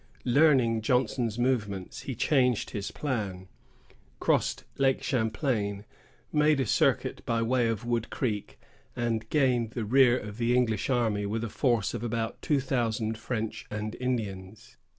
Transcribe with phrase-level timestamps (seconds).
[0.25, 3.47] Learning Johnson's movements, he changed his plan,
[4.19, 5.85] crossed Lake Champlain,
[6.33, 8.59] made a circuit by way of Wood Creek,
[8.95, 13.15] and gained the rear of the English army, with a force of about two thousand
[13.19, 14.75] French and Indians.